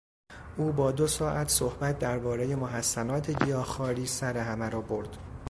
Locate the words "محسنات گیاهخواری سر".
2.55-4.37